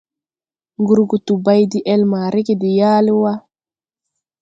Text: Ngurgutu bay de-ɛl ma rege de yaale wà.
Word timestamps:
Ngurgutu 0.81 1.33
bay 1.45 1.61
de-ɛl 1.71 2.01
ma 2.11 2.19
rege 2.33 2.55
de 2.61 2.69
yaale 2.77 3.11
wà. 3.21 3.33